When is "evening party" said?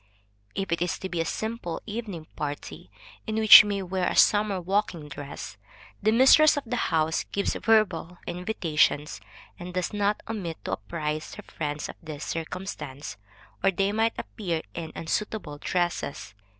1.85-2.89